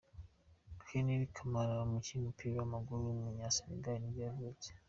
Henri 0.87 1.27
Camara, 1.35 1.75
umukinnyi 1.87 2.21
w’umupira 2.21 2.53
w’amaguru 2.57 2.99
w’umunyasenegal 3.05 3.95
nibwo 3.99 4.21
yavutse. 4.27 4.69